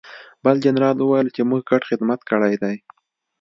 بل 0.43 0.55
جنرال 0.65 0.97
وویل 0.99 1.27
چې 1.35 1.41
موږ 1.49 1.61
ګډ 1.69 1.81
خدمت 1.89 2.19
کړی 2.29 2.53
دی 2.63 2.75